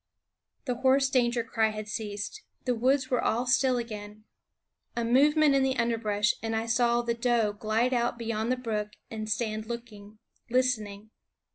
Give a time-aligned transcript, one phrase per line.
[0.65, 4.23] The hoarse danger cry had ceased; the woods were all still again.
[4.97, 8.93] A movement in the underbrush, and I saw the doe glide out beyond the brook
[9.11, 10.17] and stand looking,
[10.49, 11.11] listening.